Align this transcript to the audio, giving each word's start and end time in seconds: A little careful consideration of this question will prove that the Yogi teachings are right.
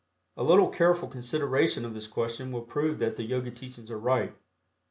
A 0.35 0.41
little 0.41 0.67
careful 0.69 1.07
consideration 1.07 1.85
of 1.85 1.93
this 1.93 2.07
question 2.07 2.51
will 2.51 2.63
prove 2.63 2.97
that 2.97 3.17
the 3.17 3.23
Yogi 3.23 3.51
teachings 3.51 3.91
are 3.91 3.99
right. 3.99 4.35